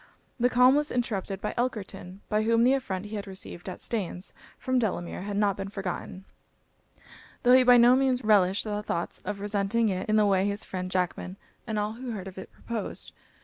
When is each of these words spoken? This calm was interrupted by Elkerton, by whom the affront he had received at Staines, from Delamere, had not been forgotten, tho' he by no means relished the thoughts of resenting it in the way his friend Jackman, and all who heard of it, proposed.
This 0.39 0.51
calm 0.51 0.73
was 0.75 0.91
interrupted 0.91 1.41
by 1.41 1.53
Elkerton, 1.59 2.21
by 2.27 2.41
whom 2.41 2.63
the 2.63 2.73
affront 2.73 3.05
he 3.05 3.17
had 3.17 3.27
received 3.27 3.69
at 3.69 3.79
Staines, 3.79 4.33
from 4.57 4.79
Delamere, 4.79 5.21
had 5.25 5.37
not 5.37 5.55
been 5.57 5.69
forgotten, 5.69 6.25
tho' 7.43 7.53
he 7.53 7.61
by 7.61 7.77
no 7.77 7.95
means 7.95 8.23
relished 8.23 8.63
the 8.63 8.81
thoughts 8.81 9.21
of 9.25 9.39
resenting 9.39 9.89
it 9.89 10.09
in 10.09 10.15
the 10.15 10.25
way 10.25 10.47
his 10.47 10.63
friend 10.63 10.89
Jackman, 10.89 11.37
and 11.67 11.77
all 11.77 11.91
who 11.93 12.13
heard 12.13 12.27
of 12.27 12.39
it, 12.39 12.51
proposed. 12.51 13.11